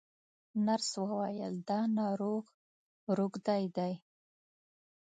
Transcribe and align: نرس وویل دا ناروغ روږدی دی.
نرس 0.65 0.91
وویل 1.01 1.55
دا 1.69 1.79
ناروغ 1.97 2.45
روږدی 3.17 3.63
دی. 3.75 3.93